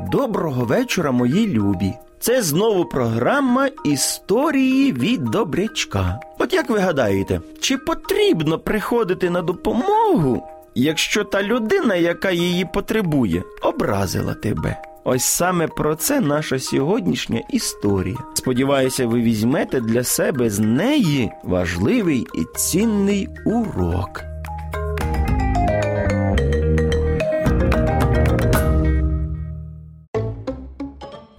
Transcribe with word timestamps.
Доброго 0.00 0.64
вечора, 0.64 1.12
мої 1.12 1.46
любі. 1.46 1.92
Це 2.20 2.42
знову 2.42 2.84
програма 2.84 3.68
історії 3.84 4.92
від 4.92 5.24
добрячка. 5.24 6.20
От 6.38 6.52
як 6.52 6.70
ви 6.70 6.78
гадаєте, 6.78 7.40
чи 7.60 7.78
потрібно 7.78 8.58
приходити 8.58 9.30
на 9.30 9.42
допомогу, 9.42 10.42
якщо 10.74 11.24
та 11.24 11.42
людина, 11.42 11.94
яка 11.94 12.30
її 12.30 12.66
потребує, 12.74 13.42
образила 13.62 14.34
тебе? 14.34 14.82
Ось 15.04 15.24
саме 15.24 15.66
про 15.66 15.96
це 15.96 16.20
наша 16.20 16.58
сьогоднішня 16.58 17.42
історія. 17.50 18.16
Сподіваюся, 18.34 19.06
ви 19.06 19.20
візьмете 19.20 19.80
для 19.80 20.04
себе 20.04 20.50
з 20.50 20.58
неї 20.58 21.30
важливий 21.44 22.26
і 22.34 22.44
цінний 22.56 23.28
урок. 23.46 24.22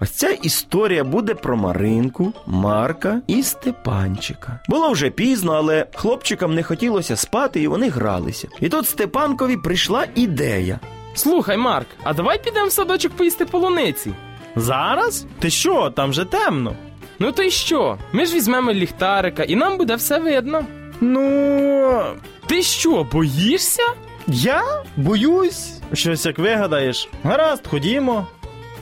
Ось 0.02 0.10
ця 0.10 0.28
історія 0.30 1.04
буде 1.04 1.34
про 1.34 1.56
Маринку, 1.56 2.32
Марка 2.46 3.20
і 3.26 3.42
Степанчика. 3.42 4.60
Було 4.68 4.90
вже 4.90 5.10
пізно, 5.10 5.52
але 5.52 5.86
хлопчикам 5.94 6.54
не 6.54 6.62
хотілося 6.62 7.16
спати, 7.16 7.62
і 7.62 7.68
вони 7.68 7.88
гралися. 7.88 8.48
І 8.60 8.68
тут 8.68 8.86
Степанкові 8.88 9.56
прийшла 9.56 10.06
ідея. 10.14 10.80
Слухай, 11.14 11.56
Марк, 11.56 11.86
а 12.02 12.14
давай 12.14 12.42
підемо 12.44 12.66
в 12.66 12.72
садочок 12.72 13.12
поїсти 13.12 13.44
полуниці. 13.44 14.12
Зараз? 14.56 15.26
Ти 15.38 15.50
що, 15.50 15.90
там 15.90 16.12
же 16.12 16.24
темно? 16.24 16.76
Ну 17.18 17.32
то 17.32 17.42
й 17.42 17.50
що? 17.50 17.98
Ми 18.12 18.26
ж 18.26 18.34
візьмемо 18.34 18.72
ліхтарика, 18.72 19.42
і 19.42 19.56
нам 19.56 19.76
буде 19.78 19.94
все 19.94 20.18
видно. 20.18 20.64
Ну. 21.00 22.02
Ти 22.46 22.62
що, 22.62 23.06
боїшся? 23.12 23.82
Я 24.26 24.62
боюсь. 24.96 25.72
Щось 25.92 26.26
як 26.26 26.38
вигадаєш. 26.38 27.08
Гаразд, 27.24 27.66
ходімо. 27.66 28.26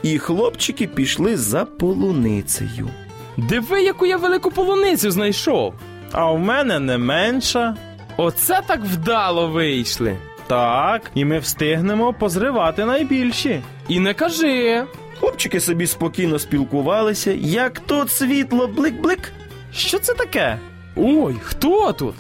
І 0.02 0.18
хлопчики 0.18 0.86
пішли 0.86 1.36
за 1.36 1.64
полуницею. 1.64 2.88
Диви, 3.36 3.82
яку 3.82 4.06
я 4.06 4.16
велику 4.16 4.50
полуницю 4.50 5.10
знайшов. 5.10 5.74
А 6.12 6.30
в 6.30 6.38
мене 6.38 6.78
не 6.78 6.98
менша. 6.98 7.76
Оце 8.16 8.60
так 8.66 8.80
вдало 8.84 9.48
вийшли. 9.48 10.16
Так, 10.46 11.10
і 11.14 11.24
ми 11.24 11.38
встигнемо 11.38 12.12
позривати 12.12 12.84
найбільші. 12.84 13.62
І 13.88 14.00
не 14.00 14.14
кажи. 14.14 14.84
Хлопчики 15.20 15.60
собі 15.60 15.86
спокійно 15.86 16.38
спілкувалися, 16.38 17.32
як 17.32 17.80
тут 17.80 18.10
світло 18.10 18.66
блик-блик. 18.66 19.32
Що 19.72 19.98
це 19.98 20.14
таке? 20.14 20.58
Ой, 20.96 21.36
хто 21.42 21.92
тут? 21.92 22.14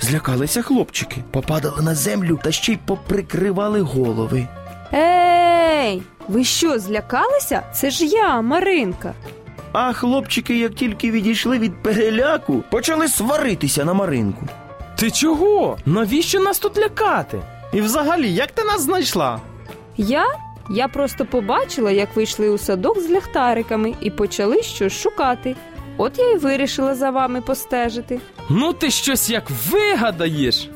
Злякалися 0.00 0.62
хлопчики, 0.62 1.24
попадали 1.30 1.82
на 1.82 1.94
землю 1.94 2.38
та 2.44 2.52
ще 2.52 2.72
й 2.72 2.76
поприкривали 2.86 3.80
голови. 3.80 4.46
Ей, 4.94 6.02
ви 6.28 6.44
що, 6.44 6.78
злякалися? 6.78 7.62
Це 7.74 7.90
ж 7.90 8.04
я, 8.06 8.40
Маринка. 8.40 9.14
А 9.72 9.92
хлопчики, 9.92 10.58
як 10.58 10.74
тільки 10.74 11.10
відійшли 11.10 11.58
від 11.58 11.82
переляку, 11.82 12.62
почали 12.70 13.08
сваритися 13.08 13.84
на 13.84 13.94
Маринку. 13.94 14.46
Ти 14.96 15.10
чого? 15.10 15.78
Навіщо 15.86 16.40
нас 16.40 16.58
тут 16.58 16.78
лякати? 16.78 17.42
І 17.72 17.80
взагалі, 17.80 18.32
як 18.34 18.50
ти 18.50 18.64
нас 18.64 18.80
знайшла? 18.82 19.40
Я? 19.96 20.24
Я 20.70 20.88
просто 20.88 21.24
побачила, 21.26 21.90
як 21.90 22.16
ви 22.16 22.22
йшли 22.22 22.48
у 22.50 22.58
садок 22.58 23.00
з 23.00 23.10
ліхтариками 23.10 23.94
і 24.00 24.10
почали 24.10 24.62
щось 24.62 24.92
шукати. 24.92 25.56
От 25.96 26.18
я 26.18 26.30
й 26.30 26.36
вирішила 26.36 26.94
за 26.94 27.10
вами 27.10 27.40
постежити. 27.40 28.20
Ну 28.50 28.72
ти 28.72 28.90
щось 28.90 29.30
як 29.30 29.44
вигадаєш. 29.70 30.68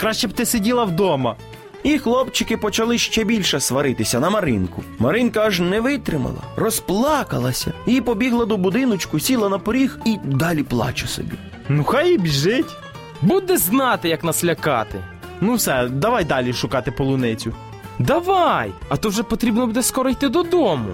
Краще 0.00 0.28
б 0.28 0.32
ти 0.32 0.46
сиділа 0.46 0.84
вдома. 0.84 1.36
І 1.84 1.98
хлопчики 1.98 2.56
почали 2.56 2.98
ще 2.98 3.24
більше 3.24 3.60
сваритися 3.60 4.20
на 4.20 4.30
Маринку. 4.30 4.82
Маринка 4.98 5.40
аж 5.40 5.60
не 5.60 5.80
витримала, 5.80 6.42
розплакалася 6.56 7.72
і 7.86 8.00
побігла 8.00 8.44
до 8.44 8.56
будиночку, 8.56 9.20
сіла 9.20 9.48
на 9.48 9.58
поріг 9.58 9.98
і 10.04 10.18
далі 10.24 10.62
плаче 10.62 11.06
собі. 11.06 11.32
Ну 11.68 11.84
хай 11.84 12.14
і 12.14 12.18
біжить. 12.18 12.76
Буде 13.22 13.56
знати, 13.56 14.08
як 14.08 14.24
нас 14.24 14.44
лякати. 14.44 14.98
Ну 15.40 15.54
все, 15.54 15.88
давай 15.88 16.24
далі 16.24 16.52
шукати 16.52 16.90
полуницю. 16.90 17.52
Давай, 17.98 18.72
а 18.88 18.96
то 18.96 19.08
вже 19.08 19.22
потрібно 19.22 19.66
буде 19.66 19.82
скоро 19.82 20.10
йти 20.10 20.28
додому. 20.28 20.88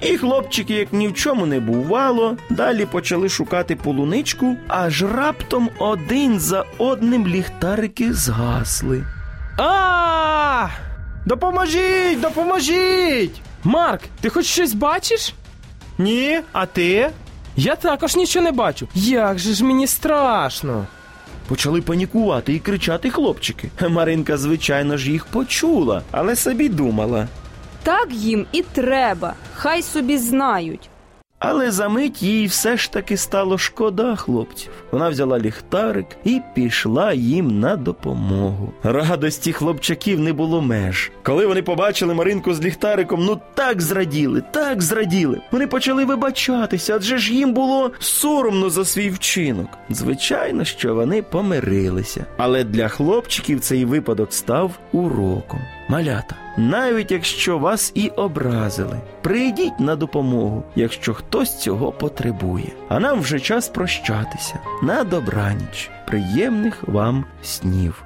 І 0.00 0.16
хлопчики, 0.16 0.74
як 0.74 0.92
ні 0.92 1.08
в 1.08 1.14
чому 1.14 1.46
не 1.46 1.60
бувало, 1.60 2.36
далі 2.50 2.86
почали 2.86 3.28
шукати 3.28 3.76
полуничку, 3.76 4.56
аж 4.68 5.04
раптом 5.04 5.70
один 5.78 6.40
за 6.40 6.64
одним 6.78 7.26
ліхтарики 7.26 8.12
згасли. 8.12 9.04
А! 9.62 10.68
Допоможіть, 11.26 12.20
допоможіть! 12.20 13.40
Марк, 13.64 14.00
ти 14.20 14.28
хоч 14.28 14.46
щось 14.46 14.72
бачиш? 14.72 15.34
Ні, 15.98 16.40
а 16.52 16.66
ти? 16.66 17.10
Я 17.56 17.76
також 17.76 18.16
нічого 18.16 18.44
не 18.44 18.52
бачу. 18.52 18.88
Як 18.94 19.38
же 19.38 19.54
ж 19.54 19.64
мені 19.64 19.86
страшно. 19.86 20.86
Почали 21.48 21.82
панікувати 21.82 22.54
і 22.54 22.58
кричати 22.58 23.10
хлопчики. 23.10 23.70
Маринка, 23.88 24.36
звичайно 24.36 24.96
ж, 24.96 25.10
їх 25.10 25.24
почула, 25.26 26.02
але 26.10 26.36
собі 26.36 26.68
думала. 26.68 27.28
Так 27.82 28.08
їм 28.10 28.46
і 28.52 28.62
треба, 28.62 29.34
хай 29.54 29.82
собі 29.82 30.18
знають. 30.18 30.90
Але 31.40 31.70
за 31.70 31.88
мить 31.88 32.22
їй 32.22 32.46
все 32.46 32.76
ж 32.76 32.92
таки 32.92 33.16
стало 33.16 33.58
шкода 33.58 34.16
хлопців. 34.16 34.70
Вона 34.90 35.08
взяла 35.08 35.38
ліхтарик 35.38 36.06
і 36.24 36.40
пішла 36.54 37.12
їм 37.12 37.60
на 37.60 37.76
допомогу. 37.76 38.72
Радості 38.82 39.52
хлопчаків 39.52 40.20
не 40.20 40.32
було 40.32 40.62
меж. 40.62 41.10
Коли 41.22 41.46
вони 41.46 41.62
побачили 41.62 42.14
Маринку 42.14 42.54
з 42.54 42.60
ліхтариком, 42.64 43.24
ну 43.24 43.40
так 43.54 43.82
зраділи, 43.82 44.42
так 44.50 44.82
зраділи. 44.82 45.40
Вони 45.52 45.66
почали 45.66 46.04
вибачатися, 46.04 46.94
адже 46.96 47.18
ж 47.18 47.34
їм 47.34 47.52
було 47.52 47.90
соромно 47.98 48.70
за 48.70 48.84
свій 48.84 49.10
вчинок. 49.10 49.68
Звичайно, 49.90 50.64
що 50.64 50.94
вони 50.94 51.22
помирилися. 51.22 52.26
Але 52.36 52.64
для 52.64 52.88
хлопчиків 52.88 53.60
цей 53.60 53.84
випадок 53.84 54.32
став 54.32 54.72
уроком. 54.92 55.60
Малята, 55.88 56.36
навіть 56.56 57.10
якщо 57.10 57.58
вас 57.58 57.92
і 57.94 58.08
образили, 58.08 59.00
прийдіть 59.22 59.80
на 59.80 59.96
допомогу, 59.96 60.62
якщо 60.76 61.14
хтось 61.14 61.58
цього 61.58 61.92
потребує. 61.92 62.68
А 62.88 63.00
нам 63.00 63.20
вже 63.20 63.40
час 63.40 63.68
прощатися. 63.68 64.58
На 64.82 65.04
добраніч, 65.04 65.90
приємних 66.06 66.88
вам 66.88 67.24
снів. 67.42 68.04